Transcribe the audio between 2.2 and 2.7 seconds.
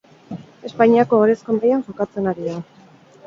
ari da.